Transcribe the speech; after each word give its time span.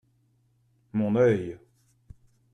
Mon 0.93 1.15
œil! 1.15 1.59